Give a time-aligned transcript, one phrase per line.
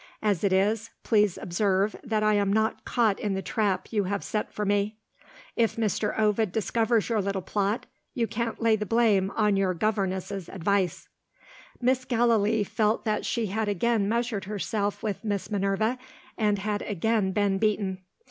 [0.23, 4.23] As it is, please observe that I am not caught in the trap you have
[4.23, 4.97] set for me.
[5.55, 6.17] If Mr.
[6.17, 7.85] Ovid discovers your little plot,
[8.15, 11.07] you can't lay the blame on your governess's advice."
[11.83, 12.07] Mrs.
[12.07, 15.99] Gallilee felt that she had again measured herself with Miss Minerva,
[16.35, 17.99] and had again been beaten.